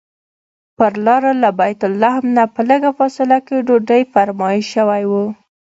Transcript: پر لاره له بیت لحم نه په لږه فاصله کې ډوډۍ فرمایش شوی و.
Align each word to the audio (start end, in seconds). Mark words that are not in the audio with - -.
پر 0.77 0.93
لاره 1.05 1.31
له 1.43 1.49
بیت 1.59 1.81
لحم 2.01 2.25
نه 2.37 2.43
په 2.53 2.61
لږه 2.69 2.91
فاصله 2.99 3.37
کې 3.47 3.65
ډوډۍ 3.67 4.01
فرمایش 4.13 4.65
شوی 4.75 5.03
و. 5.07 5.11